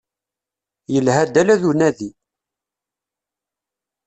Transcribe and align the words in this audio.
Yelha-d 0.93 1.33
ala 1.41 1.61
d 1.61 1.63
unadi. 1.69 2.09